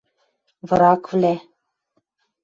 [0.69, 1.35] врагвлӓ